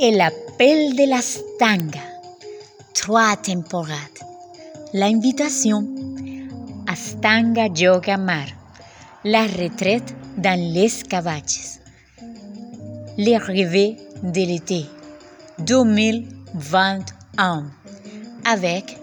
[0.00, 2.02] El appel de la stanga.
[2.92, 4.10] Trois temporadas.
[4.92, 8.48] La invitación a Stanga Yoga Mar.
[9.22, 11.78] La retraite dans les Cavaches.
[13.16, 14.86] Les rêves de l'été
[15.58, 17.70] 2021
[18.44, 18.98] avec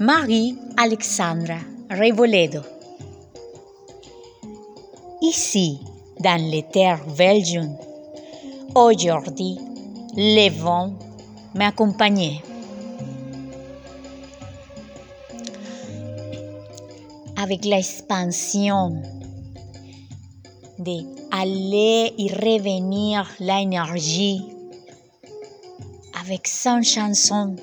[0.00, 2.75] Marie-Alexandra Revoledo.
[5.28, 5.80] Ici,
[6.20, 7.58] dans les terres belges,
[8.76, 9.58] aujourd'hui,
[10.14, 10.92] le vent
[11.52, 12.40] m'accompagnait.
[17.36, 19.02] Avec l'expansion
[20.78, 20.98] de
[21.32, 24.46] aller y revenir l'énergie,
[26.22, 27.56] avec sa chanson,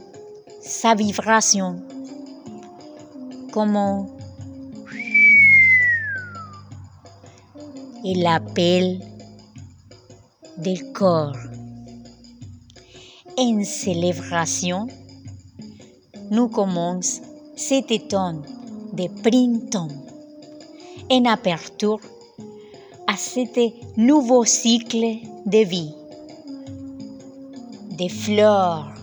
[0.62, 1.82] sa vibration,
[3.54, 4.23] como
[8.04, 9.02] el appel
[10.58, 11.38] del corps.
[13.38, 14.88] En célébration,
[16.30, 17.22] nous commençons
[17.56, 18.44] cet automne
[18.92, 19.88] de printemps
[21.10, 22.02] en aperture
[23.08, 23.58] à cet
[23.96, 25.94] nouveau cycle de vie,
[27.98, 28.94] de fleurs,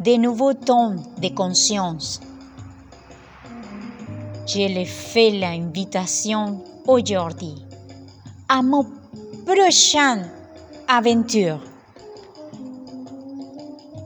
[0.00, 2.20] de nouveaux tons de conscience.
[4.46, 7.65] Je le fais l'invitation aujourd'hui
[8.48, 8.84] à mon
[9.44, 10.30] prochaine
[10.86, 11.60] aventure.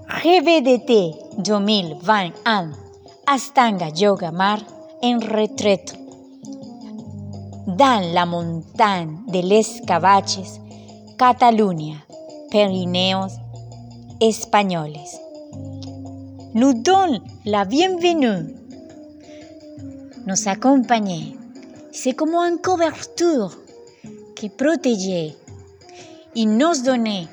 [0.08, 2.70] Rêve d'été 2021
[3.26, 4.58] Astanga Yoga Mar
[5.02, 5.94] en retraite
[7.66, 10.58] dans la montagne de les Cavaches,
[11.18, 11.96] Catalunya,
[12.50, 13.32] Pirineos
[14.22, 14.96] Espagnoles.
[16.54, 18.54] Nous donne la bienvenue.
[20.26, 21.36] Nos accompagner.
[21.92, 23.52] C'est comme une couverture
[24.40, 25.36] qui protégeait
[26.34, 27.26] et nous donnait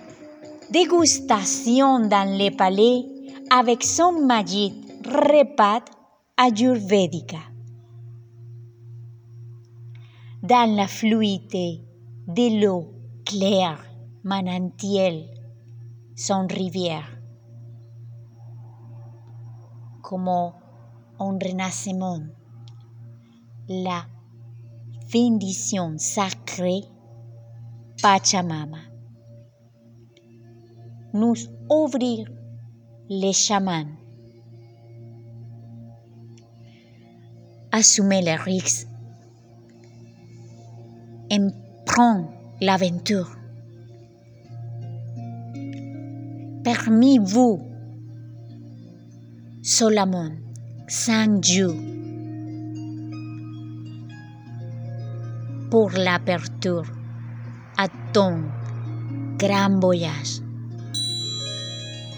[0.70, 3.06] dégustation dans les palais
[3.50, 5.86] avec son magique repas
[6.36, 7.38] ayurvédica.
[10.44, 11.82] Dans la fluidité
[12.28, 12.92] de l'eau
[13.26, 13.82] claire,
[14.26, 15.30] manantiel,
[16.14, 17.08] son rivière,
[20.02, 20.52] comme un
[21.20, 22.20] renacement,
[23.70, 24.04] la
[25.10, 26.84] bendición sacrée
[28.02, 28.78] Pachamama.
[31.14, 31.36] Nous
[31.70, 32.30] ouvrir
[33.10, 33.88] les chamans.
[37.72, 38.88] Assumer les risques.
[41.86, 42.30] Prendre
[42.62, 43.36] l'aventure.
[46.64, 47.60] Permis-vous,
[49.64, 50.32] Solomon,
[50.88, 51.74] sans Dieu,
[55.72, 56.97] pour l'aperture
[57.78, 58.44] à ton
[59.38, 60.42] grand voyage.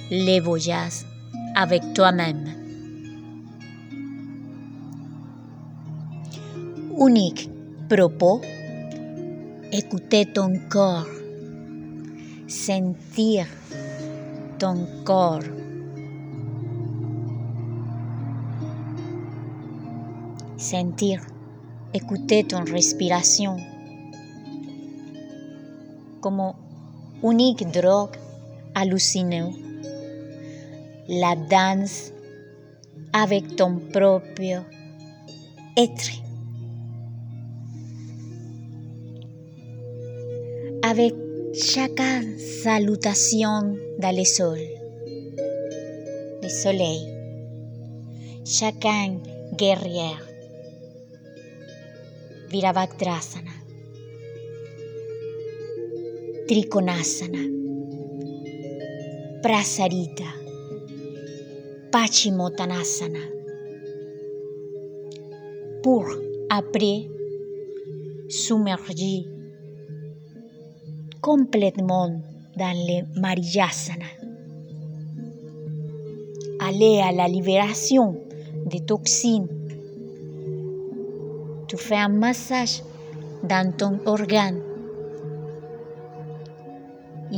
[0.10, 1.06] Le voyage
[1.56, 2.46] avec toi-même.
[6.98, 7.50] Unique
[7.90, 8.42] propos,
[9.72, 11.08] écouter ton corps,
[12.48, 13.46] sentir
[14.58, 15.44] ton corps.
[20.58, 21.22] Sentir,
[21.94, 23.56] écouter ton respiration
[26.22, 26.56] como
[27.24, 28.18] unique drogue
[28.76, 29.52] hallucinée.
[31.08, 32.14] La danse
[33.14, 34.64] avec ton propre
[35.76, 36.12] être.
[40.84, 41.14] Avec
[41.54, 42.02] chaque
[42.64, 44.60] salutation dans le sol,
[46.42, 47.06] le soleil,
[48.46, 49.18] chacun
[49.56, 50.26] guerrière,
[52.50, 53.59] Virabhadrasana.
[56.50, 57.44] Trikonasana,
[59.44, 60.30] Prasarita,
[61.92, 63.20] Pachimotanasana.
[65.84, 66.06] Pour
[66.50, 67.08] après
[68.30, 69.28] submerger
[71.22, 72.20] complètement
[72.58, 74.10] dans le Mariyasana.
[76.62, 78.16] Aller à la libération
[78.66, 79.48] des toxines.
[81.68, 82.82] Tu fais un massage
[83.44, 84.64] dans ton organe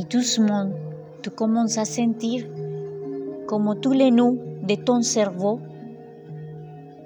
[0.02, 0.68] y doucement
[1.22, 2.44] tu commences à sentir
[3.46, 4.38] comme tous les nœuds
[4.68, 5.60] de ton cerveau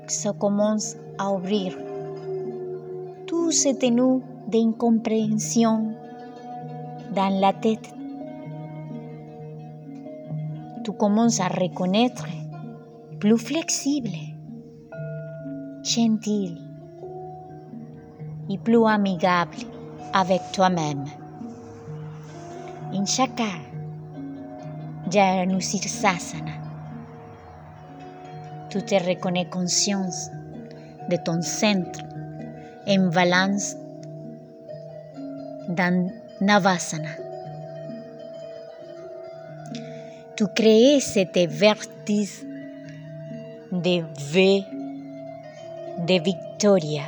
[0.09, 1.77] se commencent à ouvrir.
[3.27, 5.93] Tous ces nœuds d'incompréhension
[7.15, 7.93] dans la tête.
[10.85, 12.27] Tu commences à reconnaître
[13.21, 14.17] plus flexible,
[15.83, 16.57] gentil
[18.49, 19.57] y plus amigable
[20.15, 21.05] avec toi-même.
[22.93, 23.51] In Shaka,
[25.11, 26.53] Janusirsasana,
[28.71, 30.31] tu te reconnais conscience
[31.11, 32.01] de ton centre
[32.87, 33.77] en balance
[35.69, 36.11] dans
[36.41, 37.09] Navasana.
[40.37, 42.45] Tu crées cette vertige
[43.73, 44.65] de V,
[46.07, 47.03] de victoria.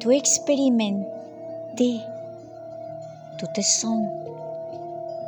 [0.00, 1.06] Tu expérimentes,
[3.38, 4.04] tu te sens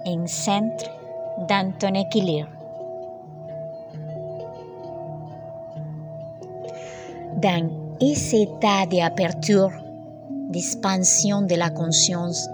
[0.04, 0.90] en centre
[1.48, 2.48] dans ton équilibre.
[7.40, 7.70] Dans
[8.00, 9.70] ese état d'aperture,
[10.50, 12.48] d'expansion de la conscience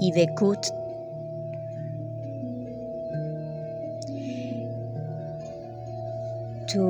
[0.00, 0.72] et d'écoute,
[6.66, 6.80] tu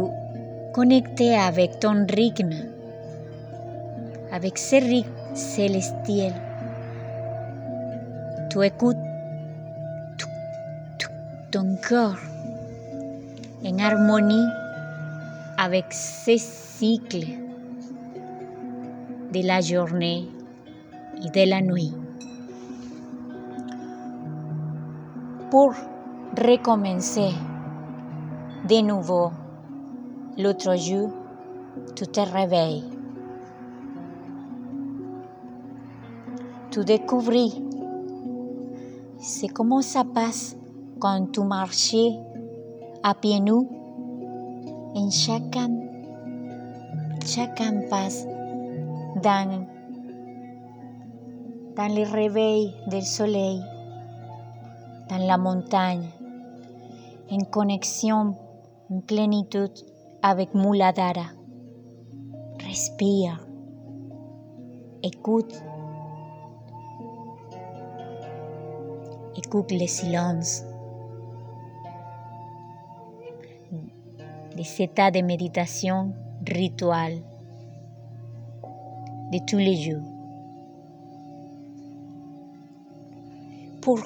[0.73, 2.55] connecté avec ton rythme,
[4.32, 6.32] avec ce rythme célestiel.
[8.55, 8.97] Tu écoutes
[11.51, 12.21] ton corps
[13.67, 14.47] en harmonie
[15.59, 17.27] avec ces cycles
[19.33, 20.29] de la journée
[21.21, 21.97] et de la nuit.
[25.51, 25.75] Pour
[26.39, 27.33] recommencer
[28.69, 29.33] de nouveau
[30.39, 31.11] l'autre jour,
[31.97, 32.85] tu te réveilles.
[36.71, 37.74] Tu découvres
[39.26, 40.55] c'est comment ça passe
[41.00, 41.97] quand tu marches
[43.03, 43.67] à pieds nus
[44.94, 45.71] en chacun,
[47.25, 48.26] chacun passe
[49.23, 49.67] dans,
[51.75, 53.62] dans le réveil du soleil,
[55.09, 56.06] dans la montagne,
[57.31, 58.37] en connexion,
[58.91, 59.73] en plénitude
[60.23, 61.31] avec Muladhara.
[62.62, 63.41] Respire,
[65.03, 65.55] écoute,
[69.36, 70.62] écoute le silence.
[74.56, 76.14] des états de méditation
[76.48, 77.22] rituel
[79.32, 80.02] de tous les jours.
[83.82, 83.98] Pour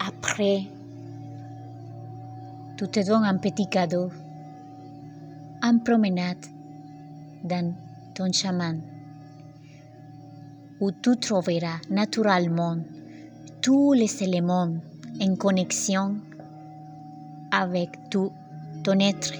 [0.00, 0.62] après,
[2.78, 4.08] tu te donnes un petit cadeau,
[5.62, 6.46] une promenade
[7.44, 7.74] dans
[8.14, 8.80] ton chaman,
[10.80, 12.78] où tu trouveras naturellement
[13.64, 14.76] tous les éléments
[15.22, 16.16] en connexion
[17.50, 18.30] avec tout
[18.84, 19.32] ton être.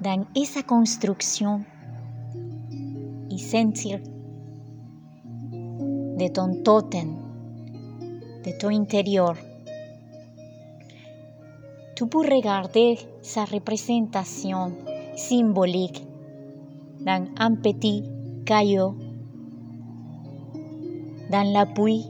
[0.00, 1.64] dans esa construcción
[3.30, 4.00] y sentir
[5.52, 7.14] de ton tótem,
[8.44, 9.36] de tu interior.
[11.94, 14.72] Tu peux regarder sa représentation
[15.14, 16.04] symbolique
[17.06, 18.02] dans un petit
[18.44, 18.94] caillou,
[21.30, 22.04] dans l'appui,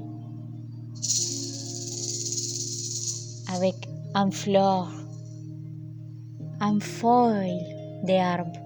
[3.55, 3.75] avec
[4.15, 4.91] un fleur,
[6.61, 7.61] un feuille
[8.05, 8.59] de arbre.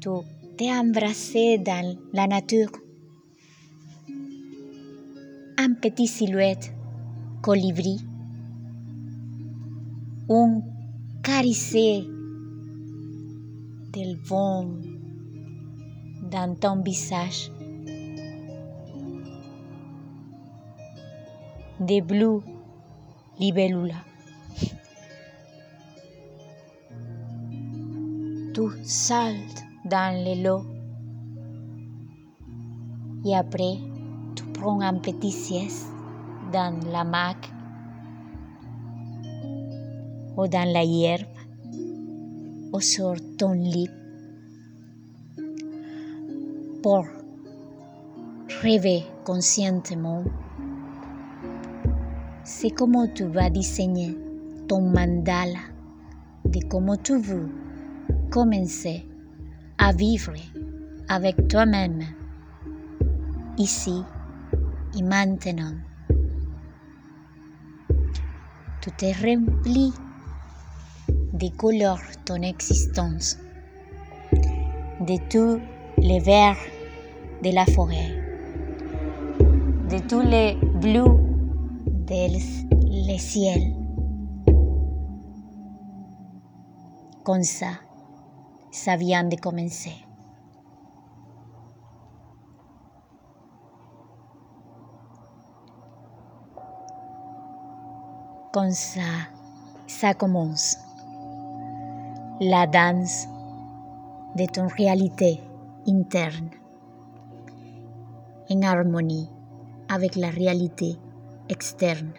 [0.00, 0.10] Tu
[0.56, 2.70] t'es embrassé dans la nature.
[5.58, 6.72] Un petit silhouette
[7.42, 8.00] colibri.
[10.30, 10.62] Un
[11.22, 12.06] caressé
[14.22, 14.66] vent
[16.30, 17.50] dans ton visage.
[21.80, 22.42] De blue
[23.38, 23.94] libellula.
[28.58, 30.64] tu saltes dans le lot
[33.24, 33.78] et après
[34.34, 35.86] tu prends un petit sieste
[36.52, 37.52] dans la mac
[40.36, 41.37] ou dans la herbe
[42.72, 43.90] ou sur ton lit
[46.82, 47.06] pour
[48.62, 50.24] rêver conscientement.
[52.44, 54.16] C'est comment tu vas dissigner
[54.68, 55.60] ton mandala
[56.44, 57.48] de comment tu veux
[58.30, 59.04] commencer
[59.78, 60.34] à vivre
[61.08, 62.02] avec toi-même,
[63.56, 64.02] ici
[64.98, 65.74] et maintenant.
[68.80, 69.92] Tu te remplis
[71.38, 73.38] de couleurs ton existence,
[74.32, 75.60] de tous
[75.98, 76.56] les verts
[77.44, 78.12] de la forêt,
[79.88, 81.04] de tous les bleus
[82.08, 83.72] du ciel.
[87.24, 87.72] Comme ça,
[88.72, 89.92] ça vient de commencer.
[98.52, 99.00] Comme ça,
[99.86, 100.87] ça commence.
[102.40, 103.26] La danse
[104.36, 105.40] de ton réalité
[105.88, 106.50] interne
[108.48, 109.28] en harmonie
[109.88, 110.96] avec la réalité
[111.48, 112.12] externe.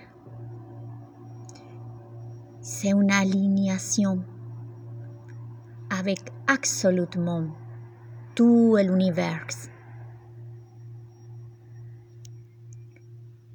[2.59, 4.21] C'est une alignation
[5.89, 7.47] avec absolument
[8.35, 9.47] tout l'univers.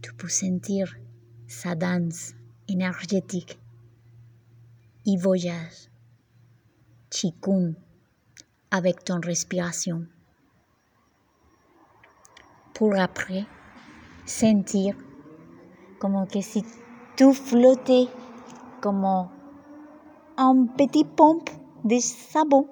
[0.01, 0.97] Tu peux sentir
[1.47, 2.33] sa danse
[2.69, 3.61] énergétique
[5.05, 5.94] y voyage
[7.15, 7.75] chikun
[8.71, 10.07] avec ton respiration.
[12.75, 13.45] Pour après
[14.27, 14.97] sentir
[16.01, 16.65] comme que si
[17.17, 18.09] tu flottais
[18.81, 19.29] comme
[20.37, 21.51] un petit pompe
[21.85, 22.69] de savon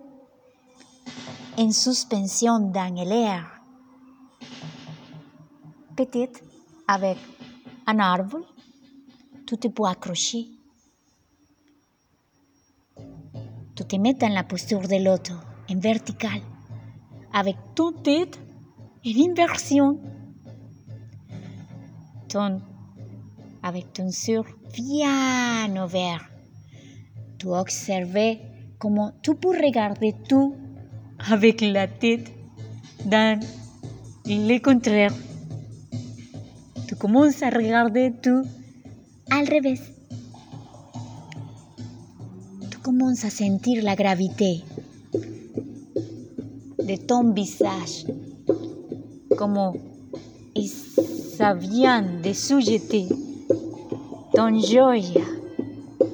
[1.57, 3.63] en suspension dans l'air.
[5.97, 6.41] Peut-être
[6.89, 7.19] avec
[7.87, 8.41] un arbre,
[9.47, 10.49] tu te peux accrocher.
[13.93, 15.35] Te mets dans la posture de l'autre,
[15.71, 16.41] en vertical,
[17.35, 18.41] avec ton tête
[19.05, 20.01] en inversion.
[22.31, 22.63] Ton,
[23.63, 26.25] avec ton sur bien ouvert.
[27.39, 28.39] Tu observes
[28.79, 30.55] comment tu peux regarder tout
[31.31, 32.33] avec la tête
[33.05, 33.39] dans
[34.25, 35.13] le contraire.
[36.89, 38.43] Tu commences à regarder tout
[39.31, 39.92] al revés.
[43.05, 44.63] À sentir la gravité
[46.79, 48.07] de ton visage,
[49.37, 49.75] como
[51.37, 53.09] ça vient de sujeter
[54.33, 54.95] ton joie,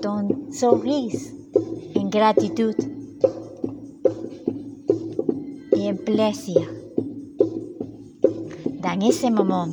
[0.01, 1.21] ton sourire
[1.95, 2.83] en gratitude
[5.77, 6.63] et en plaisir.
[8.83, 9.69] Dans ce moment,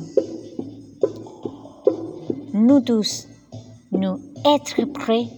[2.52, 3.26] nous tous,
[3.90, 5.28] nous être prêts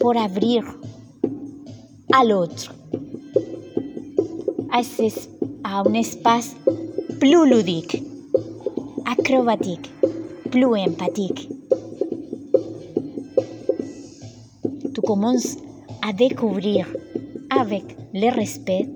[0.00, 0.64] pour ouvrir
[2.12, 2.74] à l'autre,
[4.70, 4.80] à,
[5.64, 6.54] un espace
[7.18, 8.02] plus ludique,
[9.06, 9.90] acrobatique,
[10.50, 11.48] plus empathique.
[14.94, 15.56] Tu commences
[16.06, 16.86] à découvrir
[17.48, 18.88] avec le respect,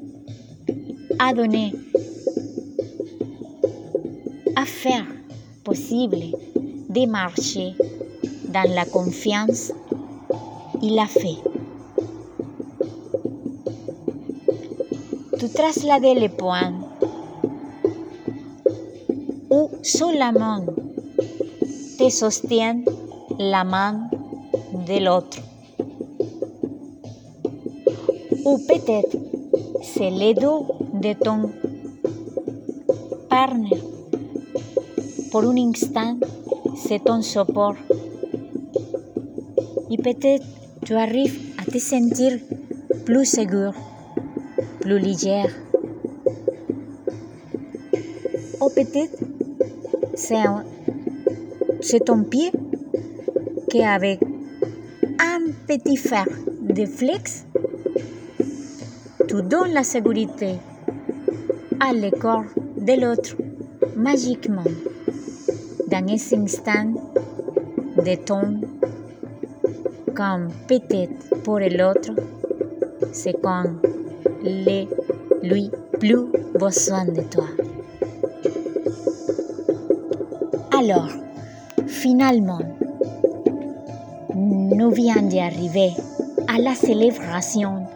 [1.19, 1.73] à donner,
[4.57, 5.07] à faire
[5.65, 6.19] possible
[6.91, 7.73] de marcher
[8.49, 9.73] dans la confiance
[10.83, 11.46] et la fe.
[15.47, 16.73] Tu traslades le point
[19.49, 20.65] où seulement
[21.97, 22.83] te soutient
[23.39, 24.09] la main
[24.89, 25.39] de l'autre.
[28.45, 29.17] Ou peut-être
[29.85, 31.53] c'est le dos de ton
[33.29, 33.85] partenaire.
[35.31, 36.17] Pour un instant,
[36.75, 37.77] c'est ton support.
[39.93, 40.47] Et peut-être
[40.85, 42.33] tu arrives à te sentir
[43.05, 43.75] plus segure,
[44.95, 45.51] légère.
[48.61, 49.19] Ou peut-être
[51.81, 52.51] c'est ton pied
[53.69, 54.21] qui avec
[55.19, 56.27] un petit fer
[56.63, 57.45] de flex,
[59.29, 60.55] tu donnes la sécurité
[61.81, 62.45] à le corps
[62.77, 63.37] de l'autre
[63.97, 64.65] magiquement
[65.89, 66.95] dans cet instant
[67.97, 68.61] de ton
[70.15, 72.13] comme peut-être pour l'autre,
[73.13, 73.65] c'est quand
[75.43, 76.27] lui plus
[76.59, 77.47] besoin de toi.
[80.79, 81.09] Alors,
[81.87, 82.61] finalement,
[84.35, 85.93] nous venons d'arriver
[86.49, 87.87] à la célébration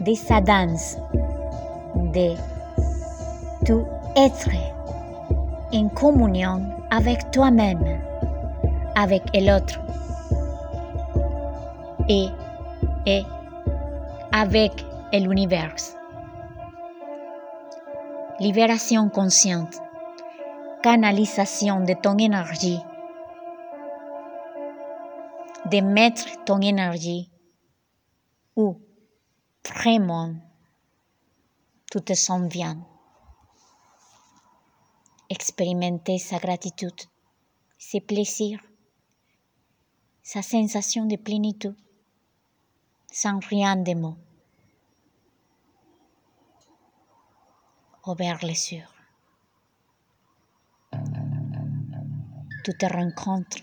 [0.00, 0.96] de sa danse,
[2.14, 2.34] de
[3.64, 3.84] tout
[4.16, 4.50] être
[5.72, 8.00] en communion avec toi-même,
[8.94, 9.80] avec l'autre
[12.08, 12.28] et
[14.32, 14.72] avec
[15.18, 15.76] l'univers.
[18.40, 19.78] Libération consciente,
[20.82, 22.80] canalisation de ton énergie,
[25.70, 27.30] de mettre ton énergie
[28.56, 28.80] où
[29.64, 30.34] vraiment
[31.90, 32.78] tu te sens bien.
[35.28, 37.00] Expérimenter sa gratitude,
[37.78, 38.60] ses plaisirs,
[40.22, 41.76] sa sensation de plénitude
[43.12, 44.16] sans rien de mots.
[48.06, 48.88] Ouvert les yeux.
[52.64, 53.58] Tu te rencontres.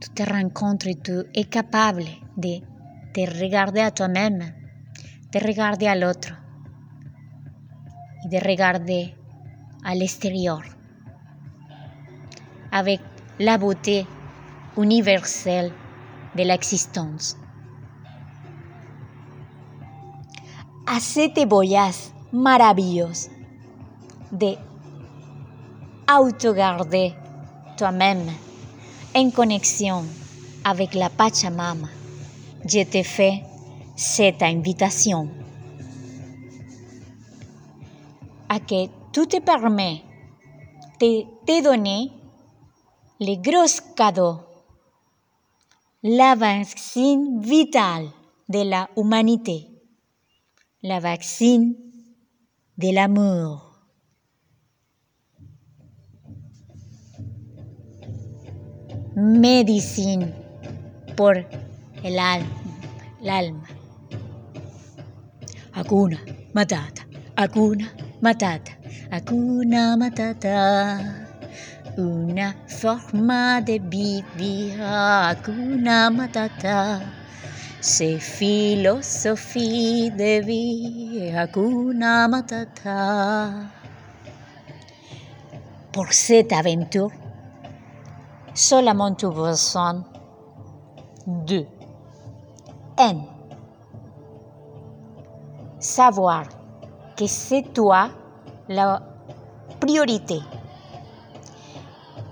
[0.00, 2.04] Tu te rencontres tu es capable
[2.36, 2.60] de
[3.12, 4.52] te regarder à toi-même,
[5.32, 6.32] de regarder à l'autre
[8.26, 9.14] de regarder
[9.84, 10.62] à l'extérieur
[12.72, 13.00] avec
[13.38, 14.06] la beauté
[14.76, 15.72] universelle
[16.34, 17.36] de l'existence.
[20.96, 23.28] Hacete boyas maravillosos
[24.30, 24.56] de
[26.08, 27.14] autogarder
[27.76, 28.30] toi-même
[29.14, 30.06] en connexion
[30.64, 31.88] avec la Pachamama.
[32.64, 33.42] Je te fais
[33.94, 35.28] cette invitation
[38.48, 40.00] à que tu te permets
[40.98, 42.10] de te donner
[43.20, 44.40] les gros cadeaux,
[46.02, 48.08] la vaccine vitale
[48.48, 49.75] de la humanité,
[50.82, 51.74] la vaccine
[52.76, 53.62] de l'amour.
[59.16, 60.34] Médecine
[61.16, 61.36] por
[62.04, 62.48] el alma.
[63.22, 63.66] El alma.
[65.72, 66.18] Hakuna
[66.54, 67.06] Matata,
[67.36, 68.72] Hakuna Matata,
[69.10, 71.26] Hakuna Matata.
[71.96, 77.25] Una forma de vivir, Hakuna Matata.
[77.88, 83.50] C'est philosophie de vie, Hakuna Matata.
[85.92, 87.12] Pour cette aventure,
[88.52, 90.02] seulement tu besoin
[91.28, 91.64] de
[92.98, 93.20] un.
[95.78, 96.42] Savoir
[97.16, 98.08] que c'est toi
[98.68, 99.00] la
[99.78, 100.40] priorité,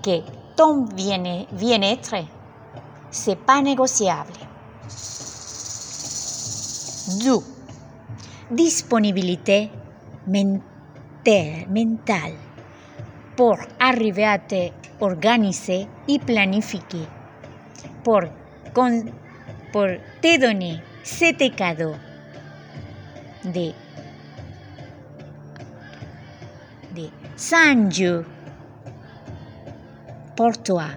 [0.02, 0.18] que
[0.56, 2.16] ton bien- bien-être,
[3.12, 4.32] c'est pas négociable
[7.06, 7.40] du.
[8.50, 9.70] Disponibilité
[10.26, 12.32] mental.
[13.36, 17.06] Por arrivate, organice y planifique.
[18.04, 18.30] Por,
[18.72, 19.10] con,
[19.72, 21.50] por te doné, se te.
[23.42, 23.74] De,
[26.94, 28.24] de Sanju.
[30.36, 30.88] Por toi.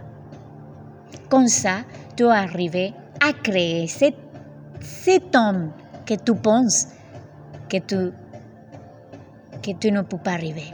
[1.29, 1.83] Comme ça,
[2.15, 4.15] tu arrives à créer cet,
[4.79, 5.71] cet homme
[6.07, 6.87] que tu penses
[7.69, 8.11] que tu,
[9.61, 10.71] que tu ne peux pas arriver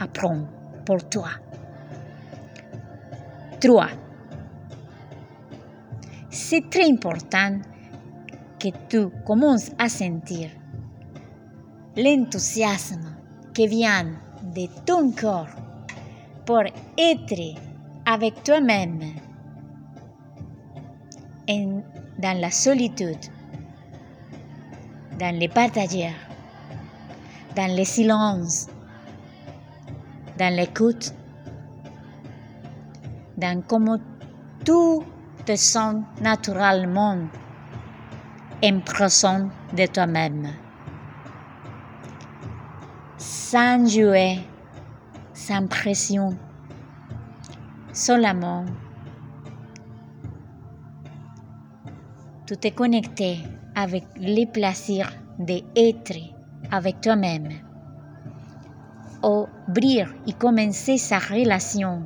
[0.00, 0.48] à prendre
[0.84, 1.30] pour toi.
[3.60, 3.86] 3.
[6.30, 7.60] C'est très important
[8.58, 10.50] que tu commences à sentir
[11.96, 13.14] l'enthousiasme
[13.54, 14.06] qui vient
[14.42, 15.54] de ton corps
[16.44, 16.62] pour
[16.98, 17.56] être
[18.06, 19.00] avec toi-même
[22.18, 23.18] dans la solitude,
[25.20, 26.14] dans les partageurs,
[27.54, 28.68] dans le silence,
[30.38, 31.12] dans l'écoute,
[33.36, 33.98] dans comment
[34.64, 35.04] tu
[35.44, 37.18] te sens naturellement.
[38.62, 40.48] En présence de toi-même.
[43.16, 44.40] Sans jouer,
[45.32, 46.36] sans pression,
[47.92, 48.66] seulement.
[52.46, 53.38] Tu te connecter
[53.74, 56.18] avec les plaisirs d'être
[56.70, 57.48] avec toi-même.
[59.22, 62.04] Ouvrir et commencer sa relation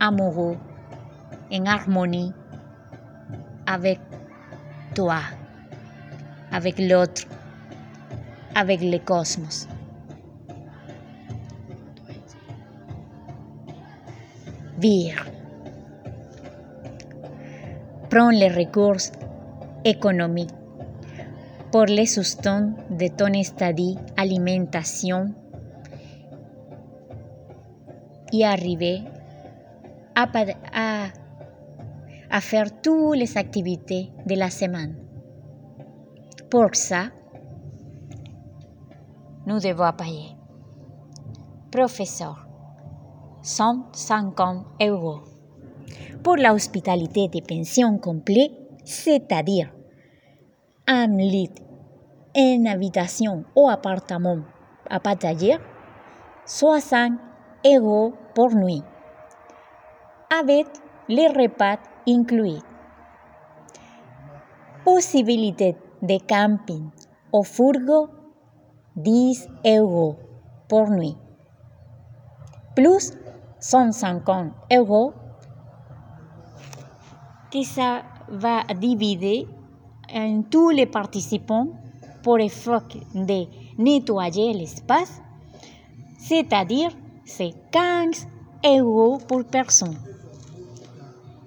[0.00, 0.56] amoureuse
[1.52, 2.32] en harmonie
[3.66, 4.00] avec
[4.94, 5.20] toi,
[6.50, 7.22] avec l'autre,
[8.54, 9.68] avec le cosmos.
[14.78, 15.26] Vivre.
[18.10, 19.12] Prends les ressources
[19.84, 20.50] économiques
[21.72, 25.32] pour le soutien de ton estadie alimentation
[28.30, 29.00] y arriver
[30.14, 30.26] à,
[30.74, 31.06] à,
[32.30, 34.96] à faire toutes les activités de la semaine.
[36.50, 37.06] Pour ça,
[39.46, 40.36] nous devons payer.
[41.70, 42.46] Professeur,
[43.40, 45.20] 150 euros.
[46.22, 48.52] Pour l'hospitalité de pension complète,
[48.84, 49.70] c'est-à-dire
[50.86, 51.60] en lit,
[52.34, 54.48] en habitación o apartamento,
[54.88, 55.60] a taller,
[56.44, 57.20] 60
[57.62, 58.84] euros por nuit,
[60.30, 60.66] avec
[61.08, 62.64] les repas incluidos.
[64.84, 66.90] Posibilidad de camping
[67.30, 68.10] o furgo,
[68.96, 70.16] 10 euros
[70.68, 71.16] por nuit.
[72.74, 73.16] Plus
[73.60, 75.14] 150 euros
[77.52, 79.46] que ça va dividir
[80.14, 81.68] en tous les participants
[82.22, 82.82] pour effort
[83.14, 83.46] de
[83.78, 85.20] nettoyer l'espace,
[86.18, 86.90] c'est-à-dire
[87.24, 88.26] c'est 15
[88.64, 89.96] euros pour personne.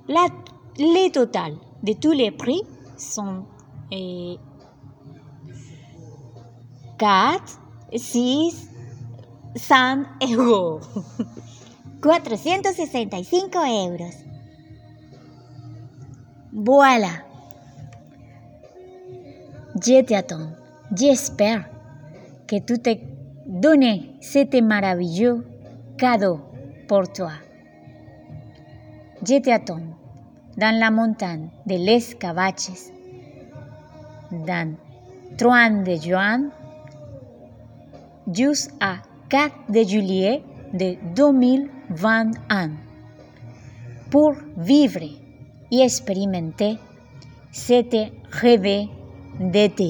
[0.07, 0.27] La,
[0.77, 2.61] les total de tous les prix
[2.97, 3.45] sont
[3.91, 4.37] eh,
[6.97, 7.59] 4,
[7.95, 8.69] 6,
[9.55, 10.03] 100
[10.37, 10.79] euros.
[12.01, 13.97] 465 euros.
[16.53, 17.09] Voilà.
[19.75, 20.51] Je t'attends.
[20.95, 21.65] J'espère
[22.47, 22.95] que tu te
[23.45, 25.45] donné cet merveilleux
[25.97, 26.39] cadeau
[26.87, 27.33] pour toi.
[29.27, 29.81] Je t'attends
[30.55, 32.89] dans la montagne de Les Cavaches,
[34.31, 34.75] dans
[35.37, 36.49] 30 de juin,
[38.31, 40.41] jusqu'à 4 de juillet
[40.73, 42.71] de 2021,
[44.09, 45.03] pour vivre
[45.69, 46.77] et expérimenter
[47.51, 47.93] cet
[48.31, 48.87] rêve
[49.39, 49.89] देते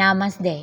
[0.00, 0.56] नमस्ते